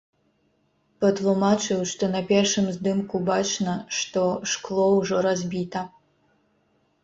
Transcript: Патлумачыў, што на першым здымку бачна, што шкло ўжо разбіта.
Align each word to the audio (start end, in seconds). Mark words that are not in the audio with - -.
Патлумачыў, 1.03 1.79
што 1.91 2.09
на 2.15 2.21
першым 2.33 2.65
здымку 2.79 3.23
бачна, 3.29 3.77
што 4.01 4.27
шкло 4.55 4.91
ўжо 4.99 5.17
разбіта. 5.31 5.89